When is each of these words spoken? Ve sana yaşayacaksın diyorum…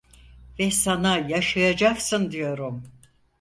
Ve 0.59 0.71
sana 0.71 1.17
yaşayacaksın 1.17 2.31
diyorum… 2.31 2.83